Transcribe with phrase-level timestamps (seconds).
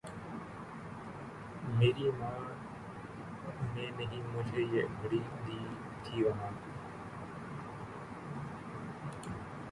[1.77, 5.59] میریں مامیںں نیں مجھیں یہ گھڑی دی
[6.03, 6.51] تھی وہاں